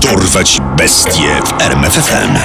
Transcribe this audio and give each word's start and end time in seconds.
Dorwać 0.00 0.60
bestie 0.76 1.42
w 1.46 1.62
RMFFM. 1.62 2.38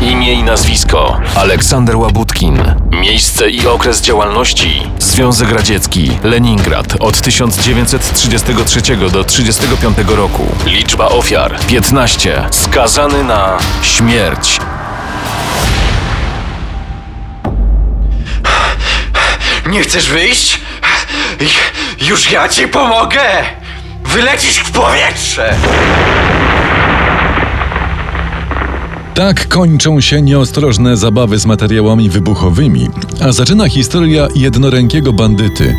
Imię 0.00 0.32
i 0.32 0.42
nazwisko 0.42 1.20
Aleksander 1.36 1.96
Łabutkin. 1.96 2.74
Miejsce 2.90 3.50
i 3.50 3.66
okres 3.66 4.02
działalności 4.02 4.90
Związek 4.98 5.50
Radziecki, 5.50 6.10
Leningrad 6.22 6.96
od 7.00 7.20
1933 7.20 8.96
do 8.96 9.24
1935 9.24 10.08
roku. 10.16 10.46
Liczba 10.66 11.08
ofiar 11.08 11.58
15. 11.66 12.44
Skazany 12.50 13.24
na 13.24 13.58
śmierć. 13.82 14.60
Nie 19.66 19.82
chcesz 19.82 20.08
wyjść? 20.08 20.60
Już 22.00 22.30
ja 22.30 22.48
ci 22.48 22.68
pomogę! 22.68 23.57
Wylecisz 24.08 24.56
w 24.56 24.70
powietrze! 24.70 25.54
Tak 29.14 29.48
kończą 29.48 30.00
się 30.00 30.22
nieostrożne 30.22 30.96
zabawy 30.96 31.38
z 31.38 31.46
materiałami 31.46 32.10
wybuchowymi, 32.10 32.88
a 33.20 33.32
zaczyna 33.32 33.68
historia 33.68 34.28
jednorękiego 34.34 35.12
bandyty, 35.12 35.76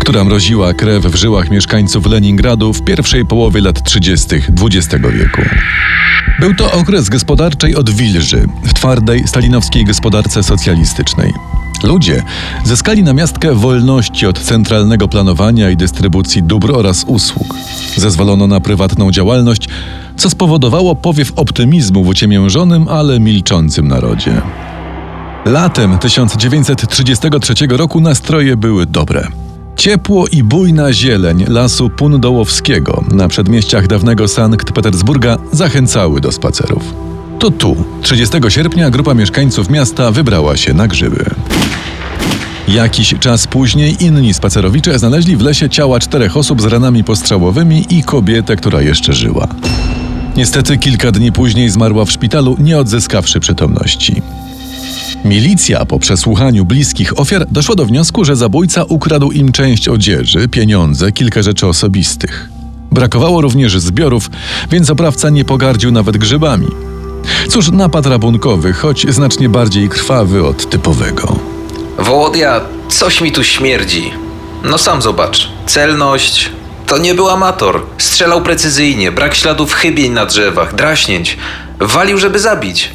która 0.00 0.24
mroziła 0.24 0.74
krew 0.74 1.04
w 1.04 1.14
żyłach 1.14 1.50
mieszkańców 1.50 2.06
Leningradu 2.06 2.72
w 2.72 2.84
pierwszej 2.84 3.26
połowie 3.26 3.60
lat 3.60 3.82
30. 3.82 4.28
XX 4.34 5.04
wieku. 5.12 5.42
Był 6.40 6.54
to 6.54 6.72
okres 6.72 7.08
gospodarczej 7.08 7.76
odwilży 7.76 8.46
w 8.64 8.74
twardej 8.74 9.28
stalinowskiej 9.28 9.84
gospodarce 9.84 10.42
socjalistycznej. 10.42 11.32
Ludzie 11.82 12.22
zyskali 12.64 13.02
na 13.02 13.12
miastkę 13.12 13.54
wolności 13.54 14.26
od 14.26 14.38
centralnego 14.38 15.08
planowania 15.08 15.70
i 15.70 15.76
dystrybucji 15.76 16.42
dóbr 16.42 16.72
oraz 16.72 17.04
usług. 17.04 17.54
Zezwolono 17.96 18.46
na 18.46 18.60
prywatną 18.60 19.10
działalność, 19.10 19.68
co 20.16 20.30
spowodowało 20.30 20.94
powiew 20.94 21.32
optymizmu 21.36 22.04
w 22.04 22.08
uciemiężonym, 22.08 22.88
ale 22.88 23.20
milczącym 23.20 23.88
narodzie. 23.88 24.42
Latem 25.44 25.98
1933 25.98 27.54
roku 27.68 28.00
nastroje 28.00 28.56
były 28.56 28.86
dobre. 28.86 29.28
Ciepło 29.76 30.26
i 30.26 30.42
bujna 30.42 30.92
zieleń 30.92 31.44
lasu 31.48 31.90
Pundołowskiego 31.90 33.04
na 33.12 33.28
przedmieściach 33.28 33.86
dawnego 33.86 34.28
Sankt 34.28 34.72
Petersburga 34.72 35.36
zachęcały 35.52 36.20
do 36.20 36.32
spacerów. 36.32 37.11
To 37.42 37.50
tu, 37.50 37.84
30 38.02 38.36
sierpnia, 38.48 38.90
grupa 38.90 39.14
mieszkańców 39.14 39.70
miasta 39.70 40.10
wybrała 40.10 40.56
się 40.56 40.74
na 40.74 40.88
grzyby. 40.88 41.24
Jakiś 42.68 43.14
czas 43.20 43.46
później 43.46 44.04
inni 44.04 44.34
spacerowicze 44.34 44.98
znaleźli 44.98 45.36
w 45.36 45.40
lesie 45.40 45.70
ciała 45.70 46.00
czterech 46.00 46.36
osób 46.36 46.62
z 46.62 46.64
ranami 46.64 47.04
postrzałowymi 47.04 47.86
i 47.90 48.02
kobietę, 48.02 48.56
która 48.56 48.82
jeszcze 48.82 49.12
żyła. 49.12 49.48
Niestety 50.36 50.78
kilka 50.78 51.12
dni 51.12 51.32
później 51.32 51.70
zmarła 51.70 52.04
w 52.04 52.12
szpitalu, 52.12 52.56
nie 52.58 52.78
odzyskawszy 52.78 53.40
przytomności. 53.40 54.22
Milicja 55.24 55.84
po 55.84 55.98
przesłuchaniu 55.98 56.64
bliskich 56.64 57.20
ofiar 57.20 57.46
doszła 57.50 57.74
do 57.74 57.86
wniosku, 57.86 58.24
że 58.24 58.36
zabójca 58.36 58.84
ukradł 58.84 59.30
im 59.30 59.52
część 59.52 59.88
odzieży, 59.88 60.48
pieniądze, 60.48 61.12
kilka 61.12 61.42
rzeczy 61.42 61.66
osobistych. 61.66 62.50
Brakowało 62.92 63.40
również 63.40 63.78
zbiorów, 63.78 64.30
więc 64.70 64.90
oprawca 64.90 65.30
nie 65.30 65.44
pogardził 65.44 65.92
nawet 65.92 66.16
grzybami. 66.16 66.91
Cóż, 67.48 67.70
napad 67.70 68.06
rabunkowy, 68.06 68.72
choć 68.72 69.06
znacznie 69.08 69.48
bardziej 69.48 69.88
krwawy 69.88 70.46
od 70.46 70.70
typowego. 70.70 71.36
Wołodia, 71.98 72.60
coś 72.88 73.20
mi 73.20 73.32
tu 73.32 73.44
śmierdzi. 73.44 74.12
No 74.64 74.78
sam 74.78 75.02
zobacz. 75.02 75.48
Celność. 75.66 76.50
To 76.86 76.98
nie 76.98 77.14
był 77.14 77.28
amator. 77.28 77.82
Strzelał 77.98 78.42
precyzyjnie, 78.42 79.12
brak 79.12 79.34
śladów 79.34 79.72
chybień 79.72 80.12
na 80.12 80.26
drzewach, 80.26 80.74
draśnięć. 80.74 81.36
Walił, 81.80 82.18
żeby 82.18 82.38
zabić. 82.38 82.90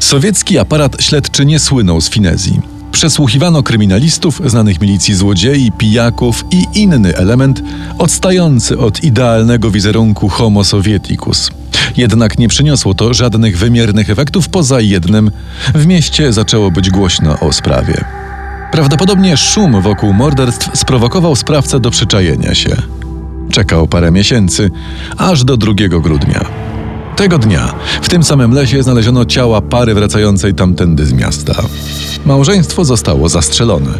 Sowiecki 0.00 0.58
aparat 0.58 1.02
śledczy 1.02 1.46
nie 1.46 1.58
słynął 1.58 2.00
z 2.00 2.10
finezji. 2.10 2.60
Przesłuchiwano 2.92 3.62
kryminalistów, 3.62 4.40
znanych 4.44 4.80
milicji 4.80 5.14
złodziei, 5.14 5.72
pijaków 5.72 6.44
i 6.50 6.80
inny 6.80 7.16
element 7.16 7.62
odstający 7.98 8.78
od 8.78 9.04
idealnego 9.04 9.70
wizerunku 9.70 10.28
Homo 10.28 10.64
Sovieticus. 10.64 11.50
Jednak 11.96 12.38
nie 12.38 12.48
przyniosło 12.48 12.94
to 12.94 13.14
żadnych 13.14 13.58
wymiernych 13.58 14.10
efektów 14.10 14.48
poza 14.48 14.80
jednym. 14.80 15.30
W 15.74 15.86
mieście 15.86 16.32
zaczęło 16.32 16.70
być 16.70 16.90
głośno 16.90 17.40
o 17.40 17.52
sprawie. 17.52 18.04
Prawdopodobnie 18.72 19.36
szum 19.36 19.82
wokół 19.82 20.12
morderstw 20.12 20.78
sprowokował 20.78 21.36
sprawcę 21.36 21.80
do 21.80 21.90
przyczajenia 21.90 22.54
się. 22.54 22.76
Czekał 23.50 23.88
parę 23.88 24.10
miesięcy, 24.10 24.70
aż 25.16 25.44
do 25.44 25.56
2 25.56 25.72
grudnia. 25.88 26.67
Tego 27.18 27.38
dnia 27.38 27.74
w 28.02 28.08
tym 28.08 28.24
samym 28.24 28.52
lesie 28.52 28.82
znaleziono 28.82 29.24
ciała 29.24 29.60
pary 29.60 29.94
wracającej 29.94 30.54
tamtędy 30.54 31.06
z 31.06 31.12
miasta. 31.12 31.54
Małżeństwo 32.26 32.84
zostało 32.84 33.28
zastrzelone. 33.28 33.90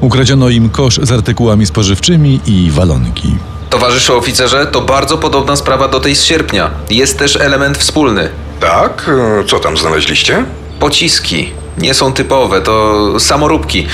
Ukradziono 0.00 0.48
im 0.48 0.68
kosz 0.68 1.00
z 1.02 1.12
artykułami 1.12 1.66
spożywczymi 1.66 2.40
i 2.46 2.70
walonki. 2.70 3.36
Towarzyszu 3.70 4.18
oficerze, 4.18 4.66
to 4.66 4.80
bardzo 4.80 5.18
podobna 5.18 5.56
sprawa 5.56 5.88
do 5.88 6.00
tej 6.00 6.16
z 6.16 6.24
sierpnia. 6.24 6.70
Jest 6.90 7.18
też 7.18 7.36
element 7.36 7.78
wspólny. 7.78 8.28
Tak? 8.60 9.10
E, 9.40 9.44
Co 9.44 9.58
tam 9.58 9.76
znaleźliście? 9.76 10.44
Pociski. 10.80 11.52
Nie 11.78 11.94
są 11.94 12.12
typowe, 12.12 12.60
to 12.60 13.06
samoróbki. 13.20 13.86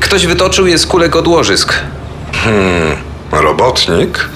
Ktoś 0.00 0.26
wytoczył 0.26 0.66
je 0.66 0.78
z 0.78 0.86
kulek 0.86 1.16
od 1.16 1.28
łożysk. 1.28 1.74
Robotnik? 3.32 4.28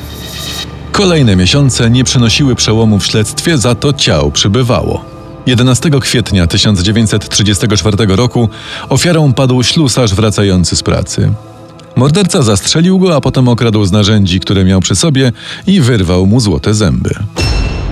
Kolejne 0.93 1.37
miesiące 1.37 1.91
nie 1.91 2.05
przynosiły 2.05 2.55
przełomu 2.55 2.99
w 2.99 3.07
śledztwie, 3.07 3.59
za 3.59 3.75
to 3.75 3.93
ciał 3.93 4.31
przybywało. 4.31 5.05
11 5.47 5.91
kwietnia 6.01 6.47
1934 6.47 7.97
roku 8.17 8.49
ofiarą 8.89 9.33
padł 9.33 9.63
ślusarz 9.63 10.15
wracający 10.15 10.77
z 10.77 10.83
pracy. 10.83 11.33
Morderca 11.97 12.43
zastrzelił 12.43 12.99
go, 12.99 13.17
a 13.17 13.21
potem 13.21 13.49
okradł 13.49 13.85
z 13.85 13.93
narzędzi, 13.93 14.41
które 14.41 14.65
miał 14.65 14.81
przy 14.81 14.95
sobie 14.95 15.33
i 15.67 15.81
wyrwał 15.81 16.27
mu 16.27 16.41
złote 16.41 16.75
zęby. 16.75 17.11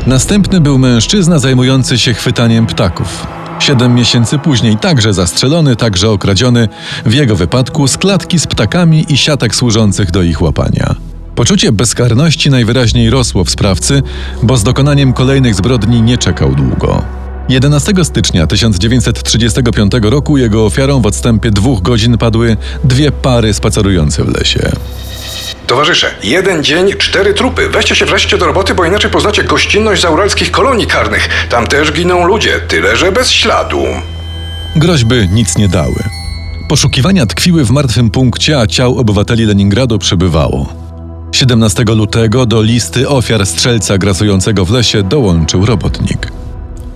Następny 0.06 0.60
był 0.60 0.78
mężczyzna 0.78 1.38
zajmujący 1.38 1.98
się 1.98 2.14
chwytaniem 2.14 2.66
ptaków. 2.66 3.26
Siedem 3.58 3.94
miesięcy 3.94 4.38
później 4.38 4.76
także 4.76 5.14
zastrzelony, 5.14 5.76
także 5.76 6.10
okradziony, 6.10 6.68
w 7.06 7.14
jego 7.14 7.36
wypadku 7.36 7.88
z 7.88 7.96
klatki 7.96 8.38
z 8.38 8.46
ptakami 8.46 9.06
i 9.08 9.16
siatek 9.16 9.54
służących 9.54 10.10
do 10.10 10.22
ich 10.22 10.42
łapania. 10.42 11.09
Poczucie 11.40 11.72
bezkarności 11.72 12.50
najwyraźniej 12.50 13.10
rosło 13.10 13.44
w 13.44 13.50
sprawcy, 13.50 14.02
bo 14.42 14.56
z 14.56 14.62
dokonaniem 14.62 15.12
kolejnych 15.12 15.54
zbrodni 15.54 16.02
nie 16.02 16.18
czekał 16.18 16.54
długo. 16.54 17.04
11 17.48 17.92
stycznia 18.02 18.46
1935 18.46 19.92
roku 20.02 20.38
jego 20.38 20.64
ofiarą 20.66 21.00
w 21.00 21.06
odstępie 21.06 21.50
dwóch 21.50 21.82
godzin 21.82 22.18
padły 22.18 22.56
dwie 22.84 23.12
pary 23.12 23.54
spacerujące 23.54 24.24
w 24.24 24.28
lesie. 24.38 24.72
Towarzysze, 25.66 26.14
jeden 26.22 26.64
dzień, 26.64 26.92
cztery 26.98 27.34
trupy. 27.34 27.68
Weźcie 27.68 27.94
się 27.94 28.06
wreszcie 28.06 28.38
do 28.38 28.46
roboty, 28.46 28.74
bo 28.74 28.84
inaczej 28.84 29.10
poznacie 29.10 29.44
gościnność 29.44 30.02
zauralskich 30.02 30.50
kolonii 30.50 30.86
karnych. 30.86 31.28
Tam 31.50 31.66
też 31.66 31.92
giną 31.92 32.26
ludzie, 32.26 32.60
tyle 32.68 32.96
że 32.96 33.12
bez 33.12 33.30
śladu. 33.30 33.84
Groźby 34.76 35.28
nic 35.32 35.58
nie 35.58 35.68
dały. 35.68 36.02
Poszukiwania 36.68 37.26
tkwiły 37.26 37.64
w 37.64 37.70
martwym 37.70 38.10
punkcie, 38.10 38.58
a 38.58 38.66
ciał 38.66 38.98
obywateli 38.98 39.46
Leningradu 39.46 39.98
przybywało. 39.98 40.89
17 41.32 41.84
lutego 41.84 42.46
do 42.46 42.62
listy 42.62 43.08
ofiar 43.08 43.46
strzelca 43.46 43.98
grasującego 43.98 44.64
w 44.64 44.70
lesie 44.70 45.02
dołączył 45.02 45.66
robotnik. 45.66 46.32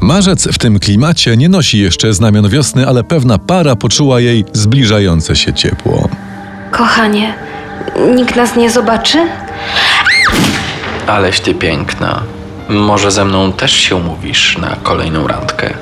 Marzec 0.00 0.48
w 0.52 0.58
tym 0.58 0.78
klimacie 0.78 1.36
nie 1.36 1.48
nosi 1.48 1.78
jeszcze 1.78 2.14
znamion 2.14 2.48
wiosny, 2.48 2.88
ale 2.88 3.04
pewna 3.04 3.38
para 3.38 3.76
poczuła 3.76 4.20
jej 4.20 4.44
zbliżające 4.52 5.36
się 5.36 5.52
ciepło. 5.52 6.08
Kochanie, 6.70 7.34
nikt 8.16 8.36
nas 8.36 8.56
nie 8.56 8.70
zobaczy? 8.70 9.18
Aleś 11.06 11.40
ty 11.40 11.54
piękna. 11.54 12.22
Może 12.68 13.10
ze 13.10 13.24
mną 13.24 13.52
też 13.52 13.72
się 13.72 13.96
umówisz 13.96 14.58
na 14.58 14.76
kolejną 14.82 15.26
randkę. 15.26 15.74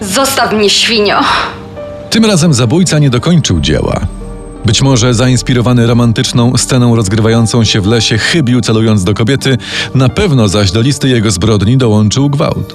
Zostaw 0.00 0.52
mnie, 0.52 0.70
świnio! 0.70 1.20
Tym 2.10 2.24
razem 2.24 2.54
zabójca 2.54 2.98
nie 2.98 3.10
dokończył 3.10 3.60
dzieła. 3.60 4.00
Być 4.64 4.82
może 4.82 5.14
zainspirowany 5.14 5.86
romantyczną 5.86 6.56
sceną 6.56 6.96
rozgrywającą 6.96 7.64
się 7.64 7.80
w 7.80 7.86
lesie 7.86 8.18
chybił 8.18 8.60
celując 8.60 9.04
do 9.04 9.14
kobiety, 9.14 9.58
na 9.94 10.08
pewno 10.08 10.48
zaś 10.48 10.70
do 10.70 10.80
listy 10.80 11.08
jego 11.08 11.30
zbrodni 11.30 11.76
dołączył 11.76 12.30
gwałt. 12.30 12.74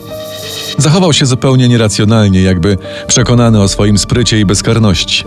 Zachował 0.77 1.13
się 1.13 1.25
zupełnie 1.25 1.67
nieracjonalnie, 1.67 2.41
jakby 2.41 2.77
przekonany 3.07 3.61
o 3.61 3.67
swoim 3.67 3.97
sprycie 3.97 4.39
i 4.39 4.45
bezkarności. 4.45 5.23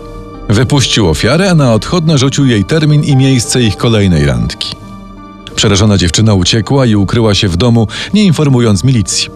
Wypuścił 0.49 1.09
ofiarę, 1.09 1.51
a 1.51 1.55
na 1.55 1.73
odchodne 1.73 2.17
rzucił 2.17 2.45
jej 2.45 2.65
termin 2.65 3.03
i 3.03 3.15
miejsce 3.15 3.61
ich 3.61 3.77
kolejnej 3.77 4.25
randki. 4.25 4.75
Przerażona 5.55 5.97
dziewczyna 5.97 6.33
uciekła 6.33 6.85
i 6.85 6.95
ukryła 6.95 7.35
się 7.35 7.47
w 7.47 7.57
domu, 7.57 7.87
nie 8.13 8.23
informując 8.23 8.83
milicji. 8.83 9.29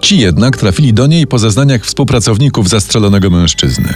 Ci 0.00 0.18
jednak 0.18 0.56
trafili 0.56 0.94
do 0.94 1.06
niej 1.06 1.26
po 1.26 1.38
zeznaniach 1.38 1.84
współpracowników 1.84 2.68
zastrzelonego 2.68 3.30
mężczyzny. 3.30 3.94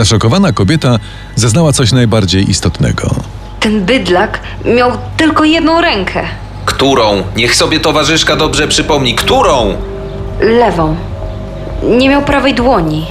Zaszokowana 0.00 0.52
kobieta 0.52 0.98
zeznała 1.36 1.72
coś 1.72 1.92
najbardziej 1.92 2.50
istotnego. 2.50 3.14
Ten 3.60 3.84
bydlak 3.84 4.40
miał 4.64 4.92
tylko 5.16 5.44
jedną 5.44 5.80
rękę. 5.80 6.22
Którą? 6.64 7.22
Niech 7.36 7.54
sobie 7.54 7.80
towarzyszka 7.80 8.36
dobrze 8.36 8.68
przypomni. 8.68 9.14
Którą? 9.14 9.74
Lewą. 10.40 10.96
Nie 11.82 12.08
miał 12.08 12.22
prawej 12.22 12.54
dłoni. 12.54 13.06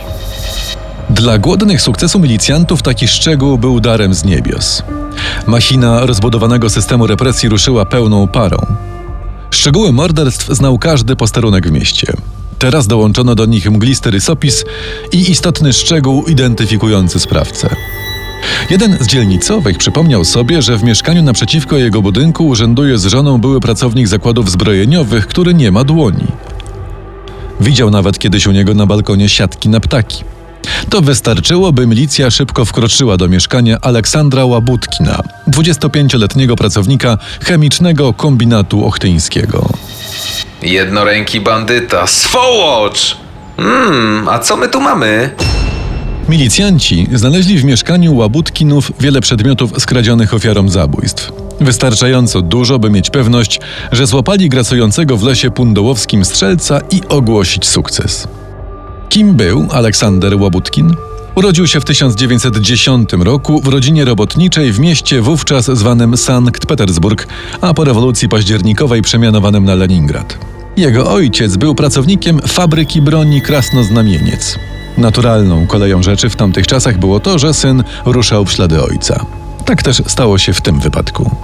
Dla 1.09 1.37
głodnych 1.37 1.81
sukcesu 1.81 2.19
milicjantów 2.19 2.81
taki 2.81 3.07
szczegół 3.07 3.57
był 3.57 3.79
darem 3.79 4.13
z 4.13 4.23
niebios. 4.23 4.83
Machina 5.47 6.05
rozbudowanego 6.05 6.69
systemu 6.69 7.07
represji 7.07 7.49
ruszyła 7.49 7.85
pełną 7.85 8.27
parą. 8.27 8.57
Szczegóły 9.51 9.91
morderstw 9.91 10.47
znał 10.47 10.77
każdy 10.77 11.15
posterunek 11.15 11.67
w 11.67 11.71
mieście. 11.71 12.13
Teraz 12.59 12.87
dołączono 12.87 13.35
do 13.35 13.45
nich 13.45 13.71
mglisty 13.71 14.11
rysopis 14.11 14.65
i 15.11 15.31
istotny 15.31 15.73
szczegół 15.73 16.25
identyfikujący 16.25 17.19
sprawcę. 17.19 17.69
Jeden 18.69 18.97
z 18.99 19.07
dzielnicowych 19.07 19.77
przypomniał 19.77 20.25
sobie, 20.25 20.61
że 20.61 20.77
w 20.77 20.83
mieszkaniu 20.83 21.23
naprzeciwko 21.23 21.77
jego 21.77 22.01
budynku 22.01 22.47
urzęduje 22.47 22.97
z 22.97 23.05
żoną 23.05 23.37
były 23.37 23.59
pracownik 23.59 24.07
zakładów 24.07 24.51
zbrojeniowych, 24.51 25.27
który 25.27 25.53
nie 25.53 25.71
ma 25.71 25.83
dłoni. 25.83 26.27
Widział 27.59 27.89
nawet 27.89 28.19
kiedyś 28.19 28.47
u 28.47 28.51
niego 28.51 28.73
na 28.73 28.85
balkonie 28.85 29.29
siatki 29.29 29.69
na 29.69 29.79
ptaki. 29.79 30.23
To 30.89 31.01
wystarczyło, 31.01 31.71
by 31.71 31.87
milicja 31.87 32.31
szybko 32.31 32.65
wkroczyła 32.65 33.17
do 33.17 33.27
mieszkania 33.27 33.77
Aleksandra 33.81 34.45
Łabutkina, 34.45 35.19
25-letniego 35.47 36.55
pracownika 36.55 37.17
chemicznego 37.41 38.13
kombinatu 38.13 38.85
ochtyńskiego. 38.85 39.69
Jednoręki 40.61 41.41
bandyta. 41.41 42.07
Swołocz! 42.07 43.17
Mmm, 43.57 44.27
a 44.27 44.39
co 44.39 44.57
my 44.57 44.67
tu 44.67 44.81
mamy? 44.81 45.29
Milicjanci 46.29 47.07
znaleźli 47.13 47.57
w 47.57 47.63
mieszkaniu 47.63 48.15
Łabutkinów 48.15 48.91
wiele 48.99 49.21
przedmiotów 49.21 49.71
skradzionych 49.77 50.33
ofiarom 50.33 50.69
zabójstw. 50.69 51.31
Wystarczająco 51.61 52.41
dużo, 52.41 52.79
by 52.79 52.89
mieć 52.89 53.09
pewność, 53.09 53.59
że 53.91 54.07
złapali 54.07 54.49
grasującego 54.49 55.17
w 55.17 55.23
lesie 55.23 55.51
pundołowskim 55.51 56.25
strzelca 56.25 56.81
i 56.91 57.01
ogłosić 57.09 57.67
sukces. 57.67 58.27
Kim 59.09 59.33
był 59.35 59.67
Aleksander 59.71 60.35
Łabutkin? 60.35 60.95
Urodził 61.39 61.67
się 61.67 61.79
w 61.79 61.85
1910 61.85 63.09
roku 63.13 63.61
w 63.61 63.67
rodzinie 63.67 64.05
robotniczej 64.05 64.71
w 64.71 64.79
mieście 64.79 65.21
wówczas 65.21 65.65
zwanym 65.65 66.17
Sankt 66.17 66.65
Petersburg, 66.65 67.27
a 67.61 67.73
po 67.73 67.83
rewolucji 67.83 68.29
październikowej 68.29 69.01
przemianowanym 69.01 69.65
na 69.65 69.75
Leningrad. 69.75 70.37
Jego 70.77 71.11
ojciec 71.11 71.57
był 71.57 71.75
pracownikiem 71.75 72.39
fabryki 72.39 73.01
broni 73.01 73.41
Krasnoznamieniec. 73.41 74.59
Naturalną 74.97 75.67
koleją 75.67 76.03
rzeczy 76.03 76.29
w 76.29 76.35
tamtych 76.35 76.67
czasach 76.67 76.97
było 76.97 77.19
to, 77.19 77.39
że 77.39 77.53
syn 77.53 77.83
ruszał 78.05 78.45
w 78.45 78.51
ślady 78.51 78.83
ojca. 78.83 79.25
Tak 79.65 79.83
też 79.83 80.01
stało 80.07 80.37
się 80.37 80.53
w 80.53 80.61
tym 80.61 80.79
wypadku. 80.79 81.35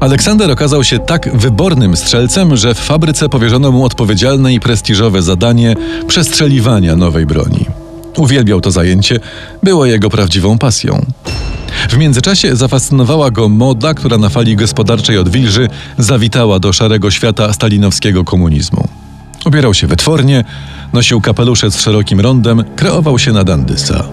Aleksander 0.00 0.50
okazał 0.50 0.84
się 0.84 0.98
tak 0.98 1.36
wybornym 1.36 1.96
strzelcem, 1.96 2.56
że 2.56 2.74
w 2.74 2.78
fabryce 2.78 3.28
powierzono 3.28 3.72
mu 3.72 3.84
odpowiedzialne 3.84 4.54
i 4.54 4.60
prestiżowe 4.60 5.22
zadanie 5.22 5.74
przestrzeliwania 6.06 6.96
nowej 6.96 7.26
broni. 7.26 7.81
Uwielbiał 8.16 8.60
to 8.60 8.70
zajęcie, 8.70 9.20
było 9.62 9.86
jego 9.86 10.10
prawdziwą 10.10 10.58
pasją. 10.58 11.06
W 11.88 11.96
międzyczasie 11.96 12.56
zafascynowała 12.56 13.30
go 13.30 13.48
moda, 13.48 13.94
która 13.94 14.18
na 14.18 14.28
fali 14.28 14.56
gospodarczej 14.56 15.18
odwilży 15.18 15.68
zawitała 15.98 16.58
do 16.58 16.72
szarego 16.72 17.10
świata 17.10 17.52
stalinowskiego 17.52 18.24
komunizmu. 18.24 18.88
Ubierał 19.46 19.74
się 19.74 19.86
wytwornie, 19.86 20.44
nosił 20.92 21.20
kapelusze 21.20 21.70
z 21.70 21.80
szerokim 21.80 22.20
rondem, 22.20 22.64
kreował 22.76 23.18
się 23.18 23.32
na 23.32 23.44
dandysa. 23.44 24.04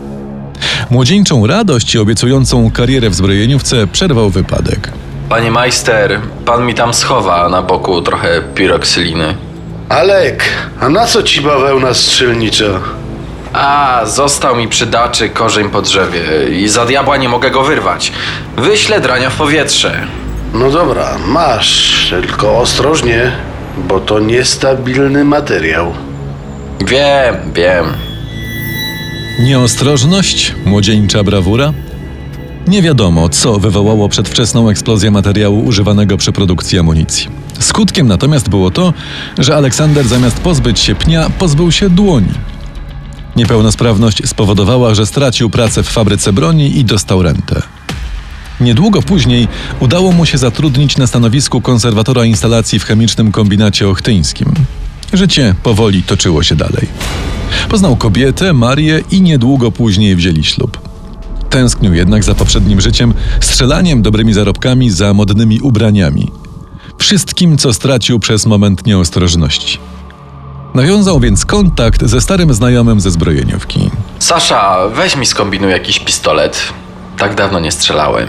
Młodzieńczą 0.90 1.48
radość 1.48 1.96
i 1.96 2.00
obiecującą 2.00 2.72
karierę 2.72 3.10
w 3.10 3.16
zbrojeniówce 3.16 3.88
przerwał 3.88 4.30
wypadek. 4.30 4.92
Panie 5.30 5.52
majster, 5.52 6.20
pan 6.46 6.66
mi 6.66 6.74
tam 6.74 6.94
schowa 6.94 7.50
na 7.50 7.62
boku 7.62 8.02
trochę 8.02 8.42
piroksyliny. 8.56 9.36
Alek, 9.90 10.44
a 10.80 10.90
na 10.90 11.06
co 11.06 11.24
ci 11.24 11.42
bawełna 11.42 11.94
strzelnicza? 11.94 12.80
A, 13.54 14.02
został 14.06 14.56
mi 14.56 14.68
przydaczy 14.68 15.30
korzeń 15.30 15.70
po 15.70 15.82
drzewie 15.82 16.22
i 16.52 16.68
za 16.68 16.86
diabła 16.86 17.18
nie 17.18 17.30
mogę 17.30 17.52
go 17.52 17.64
wyrwać. 17.64 18.12
Wyślę 18.58 19.02
drania 19.02 19.30
w 19.30 19.36
powietrze. 19.36 20.08
No 20.54 20.72
dobra, 20.72 21.18
masz, 21.26 22.08
tylko 22.10 22.58
ostrożnie, 22.58 23.32
bo 23.78 24.00
to 24.00 24.20
niestabilny 24.20 25.26
materiał. 25.26 25.94
Wiem, 26.86 27.36
wiem. 27.54 27.86
Nieostrożność, 29.40 30.56
młodzieńcza 30.66 31.24
brawura? 31.24 31.74
Nie 32.68 32.82
wiadomo, 32.82 33.30
co 33.30 33.60
wywołało 33.60 34.10
przedwczesną 34.10 34.70
eksplozję 34.70 35.12
materiału 35.12 35.66
używanego 35.66 36.18
przy 36.18 36.32
produkcji 36.32 36.80
amunicji. 36.80 37.28
Skutkiem 37.60 38.08
natomiast 38.08 38.50
było 38.50 38.72
to, 38.72 38.94
że 39.38 39.56
Aleksander 39.56 40.08
zamiast 40.08 40.40
pozbyć 40.40 40.80
się 40.80 40.96
pnia, 40.96 41.30
pozbył 41.40 41.72
się 41.72 41.90
dłoni. 41.90 42.34
Niepełnosprawność 43.36 44.22
spowodowała, 44.26 44.96
że 44.96 45.06
stracił 45.06 45.50
pracę 45.50 45.84
w 45.84 45.90
fabryce 45.90 46.34
broni 46.34 46.80
i 46.80 46.86
dostał 46.86 47.24
rentę. 47.24 47.62
Niedługo 48.60 49.02
później 49.02 49.48
udało 49.80 50.12
mu 50.12 50.26
się 50.26 50.38
zatrudnić 50.38 50.98
na 50.98 51.08
stanowisku 51.08 51.62
konserwatora 51.62 52.26
instalacji 52.26 52.80
w 52.80 52.84
chemicznym 52.84 53.32
kombinacie 53.32 53.90
ochtyńskim. 53.90 54.54
Życie 55.14 55.56
powoli 55.64 56.04
toczyło 56.04 56.44
się 56.44 56.56
dalej. 56.56 56.88
Poznał 57.70 57.96
kobietę, 57.96 58.54
Marię 58.54 59.02
i 59.12 59.22
niedługo 59.22 59.72
później 59.72 60.16
wzięli 60.16 60.44
ślub. 60.44 60.90
Tęsknił 61.50 61.94
jednak 61.94 62.24
za 62.24 62.36
poprzednim 62.36 62.82
życiem, 62.82 63.14
strzelaniem, 63.40 64.02
dobrymi 64.02 64.34
zarobkami, 64.34 64.92
za 64.92 65.14
modnymi 65.14 65.60
ubraniami. 65.60 66.32
Wszystkim, 66.98 67.58
co 67.58 67.74
stracił 67.74 68.20
przez 68.20 68.46
moment 68.46 68.86
nieostrożności. 68.86 69.78
Nawiązał 70.74 71.20
więc 71.20 71.46
kontakt 71.46 72.06
ze 72.06 72.22
starym 72.22 72.54
znajomym 72.54 73.00
ze 73.00 73.12
zbrojeniówki. 73.12 73.90
Sasza, 74.20 74.78
weź 74.94 75.16
mi 75.16 75.26
skombinuj 75.26 75.72
jakiś 75.72 76.00
pistolet. 76.00 76.62
Tak 77.18 77.36
dawno 77.36 77.60
nie 77.60 77.72
strzelałem. 77.72 78.28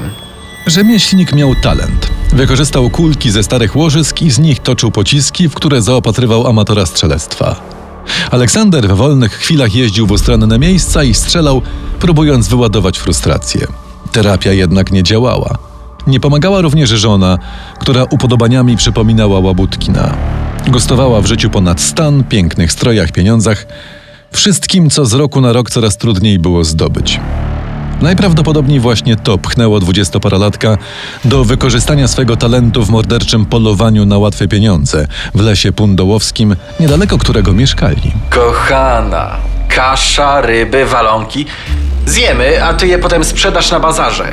Rzemieślnik 0.66 1.32
miał 1.32 1.54
talent. 1.54 2.10
Wykorzystał 2.32 2.90
kulki 2.90 3.30
ze 3.30 3.42
starych 3.42 3.76
łożysk 3.76 4.22
i 4.22 4.30
z 4.30 4.38
nich 4.38 4.58
toczył 4.58 4.90
pociski, 4.90 5.48
w 5.48 5.54
które 5.54 5.82
zaopatrywał 5.82 6.46
amatora 6.46 6.86
strzelectwa. 6.86 7.56
Aleksander 8.30 8.88
w 8.88 8.96
wolnych 8.96 9.32
chwilach 9.32 9.74
jeździł 9.74 10.06
w 10.06 10.10
ustronne 10.10 10.58
miejsca 10.58 11.04
i 11.04 11.14
strzelał, 11.14 11.62
próbując 12.00 12.48
wyładować 12.48 12.98
frustrację. 12.98 13.66
Terapia 14.12 14.52
jednak 14.52 14.92
nie 14.92 15.02
działała. 15.02 15.58
Nie 16.06 16.20
pomagała 16.20 16.60
również 16.60 16.90
żona, 16.90 17.38
która 17.80 18.04
upodobaniami 18.10 18.76
przypominała 18.76 19.40
Łabutkina. 19.40 20.39
Gostowała 20.68 21.20
w 21.20 21.26
życiu 21.26 21.50
ponad 21.50 21.80
stan, 21.80 22.24
pięknych 22.24 22.72
strojach, 22.72 23.12
pieniądzach, 23.12 23.66
wszystkim, 24.32 24.90
co 24.90 25.06
z 25.06 25.12
roku 25.12 25.40
na 25.40 25.52
rok 25.52 25.70
coraz 25.70 25.96
trudniej 25.96 26.38
było 26.38 26.64
zdobyć. 26.64 27.20
Najprawdopodobniej 28.00 28.80
właśnie 28.80 29.16
to 29.16 29.38
pchnęło 29.38 29.80
dwudziestoparolatka 29.80 30.78
do 31.24 31.44
wykorzystania 31.44 32.08
swego 32.08 32.36
talentu 32.36 32.84
w 32.84 32.90
morderczym 32.90 33.46
polowaniu 33.46 34.06
na 34.06 34.18
łatwe 34.18 34.48
pieniądze 34.48 35.06
w 35.34 35.40
lesie 35.40 35.72
pundołowskim, 35.72 36.56
niedaleko 36.80 37.18
którego 37.18 37.52
mieszkali. 37.52 38.12
Kochana, 38.30 39.36
kasza, 39.68 40.40
ryby, 40.40 40.86
walonki. 40.86 41.46
Zjemy, 42.06 42.64
a 42.64 42.74
ty 42.74 42.86
je 42.86 42.98
potem 42.98 43.24
sprzedasz 43.24 43.70
na 43.70 43.80
bazarze. 43.80 44.32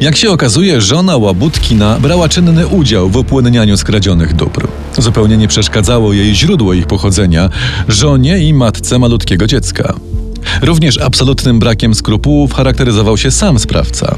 Jak 0.00 0.16
się 0.16 0.30
okazuje, 0.30 0.80
żona 0.80 1.16
Łabutkina 1.16 2.00
brała 2.00 2.28
czynny 2.28 2.66
udział 2.66 3.10
w 3.10 3.16
opłynnianiu 3.16 3.76
skradzionych 3.76 4.34
dóbr. 4.36 4.68
Zupełnie 4.98 5.36
nie 5.36 5.48
przeszkadzało 5.48 6.12
jej 6.12 6.34
źródło 6.34 6.74
ich 6.74 6.86
pochodzenia, 6.86 7.50
żonie 7.88 8.38
i 8.38 8.54
matce 8.54 8.98
malutkiego 8.98 9.46
dziecka. 9.46 9.94
Również 10.62 10.98
absolutnym 10.98 11.58
brakiem 11.58 11.94
skrupułów 11.94 12.52
charakteryzował 12.52 13.16
się 13.16 13.30
sam 13.30 13.58
sprawca. 13.58 14.16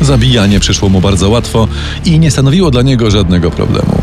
Zabijanie 0.00 0.60
przyszło 0.60 0.88
mu 0.88 1.00
bardzo 1.00 1.30
łatwo 1.30 1.68
i 2.04 2.18
nie 2.18 2.30
stanowiło 2.30 2.70
dla 2.70 2.82
niego 2.82 3.10
żadnego 3.10 3.50
problemu. 3.50 4.02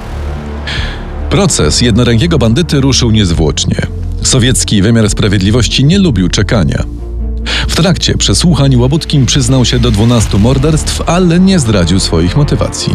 Proces 1.29 1.81
jednorękiego 1.81 2.37
bandyty 2.37 2.81
ruszył 2.81 3.11
niezwłocznie. 3.11 3.87
Sowiecki 4.21 4.81
wymiar 4.81 5.09
sprawiedliwości 5.09 5.85
nie 5.85 5.99
lubił 5.99 6.29
czekania. 6.29 6.83
W 7.45 7.75
trakcie 7.75 8.17
przesłuchań 8.17 8.75
Łabutkin 8.75 9.25
przyznał 9.25 9.65
się 9.65 9.79
do 9.79 9.91
12 9.91 10.37
morderstw, 10.37 11.01
ale 11.05 11.39
nie 11.39 11.59
zdradził 11.59 11.99
swoich 11.99 12.35
motywacji. 12.37 12.93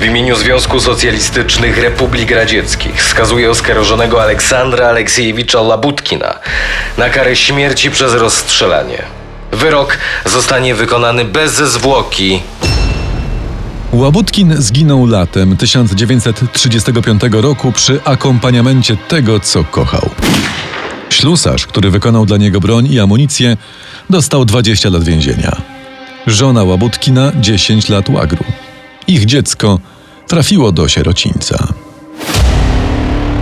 W 0.00 0.04
imieniu 0.04 0.36
Związku 0.36 0.80
Socjalistycznych 0.80 1.78
Republik 1.78 2.30
Radzieckich 2.30 3.02
skazuję 3.02 3.50
oskarżonego 3.50 4.22
Aleksandra 4.22 4.86
Aleksiejewicza 4.86 5.62
Labutkina 5.62 6.34
na 6.98 7.08
karę 7.08 7.36
śmierci 7.36 7.90
przez 7.90 8.14
rozstrzelanie. 8.14 9.02
Wyrok 9.52 9.98
zostanie 10.26 10.74
wykonany 10.74 11.24
bez 11.24 11.56
zwłoki. 11.56 12.42
Łabutkin 13.92 14.54
zginął 14.62 15.06
latem 15.06 15.56
1935 15.56 17.22
roku 17.32 17.72
przy 17.72 18.00
akompaniamencie 18.04 18.96
tego, 19.08 19.40
co 19.40 19.64
kochał. 19.64 20.10
Ślusarz, 21.20 21.66
który 21.66 21.90
wykonał 21.90 22.26
dla 22.26 22.36
niego 22.36 22.60
broń 22.60 22.86
i 22.86 23.00
amunicję, 23.00 23.56
dostał 24.10 24.44
20 24.44 24.88
lat 24.88 25.04
więzienia. 25.04 25.56
Żona 26.26 26.64
Łabutkina 26.64 27.32
10 27.34 27.88
lat 27.88 28.08
łagru. 28.08 28.44
Ich 29.06 29.24
dziecko 29.24 29.78
trafiło 30.28 30.72
do 30.72 30.88
sierocińca. 30.88 31.68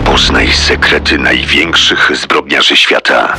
Poznaj 0.05 0.53
sekrety 0.53 1.17
największych 1.17 2.11
zbrodniarzy 2.21 2.75
świata. 2.75 3.35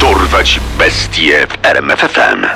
Dorwać 0.00 0.60
bestie 0.78 1.46
w 1.46 1.66
RMFFM. 1.66 2.46